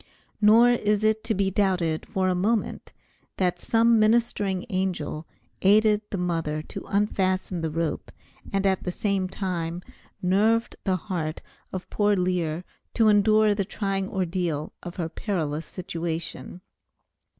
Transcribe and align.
Nor 0.41 0.71
is 0.71 1.03
it 1.03 1.23
to 1.25 1.35
be 1.35 1.51
doubted 1.51 2.07
for 2.07 2.27
a 2.27 2.33
moment 2.33 2.85
but 2.85 3.37
that 3.37 3.59
some 3.59 3.99
ministering 3.99 4.65
angel 4.71 5.27
aided 5.61 6.01
the 6.09 6.17
mother 6.17 6.63
to 6.63 6.83
unfasten 6.87 7.61
the 7.61 7.69
rope, 7.69 8.11
and 8.51 8.65
at 8.65 8.81
the 8.81 8.91
same 8.91 9.29
time 9.29 9.83
nerved 10.19 10.75
the 10.85 10.95
heart 10.97 11.43
of 11.71 11.87
poor 11.91 12.15
Lear 12.15 12.63
to 12.95 13.09
endure 13.09 13.53
the 13.53 13.63
trying 13.63 14.09
ordeal 14.09 14.73
of 14.81 14.95
her 14.95 15.07
perilous 15.07 15.67
situation. 15.67 16.61